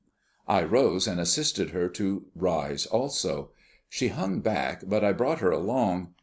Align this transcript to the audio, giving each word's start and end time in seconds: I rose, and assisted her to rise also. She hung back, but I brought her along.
I 0.47 0.63
rose, 0.63 1.05
and 1.05 1.19
assisted 1.19 1.69
her 1.69 1.87
to 1.89 2.25
rise 2.35 2.87
also. 2.87 3.51
She 3.87 4.07
hung 4.07 4.39
back, 4.39 4.81
but 4.87 5.03
I 5.03 5.11
brought 5.13 5.41
her 5.41 5.51
along. 5.51 6.15